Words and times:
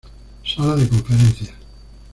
Sala 0.43 0.77
de 0.77 0.87
Conferencias. 0.89 1.53